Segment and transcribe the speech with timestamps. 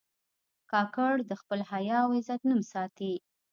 [0.71, 3.13] کاکړ د خپل حیا او غیرت نوم ساتي.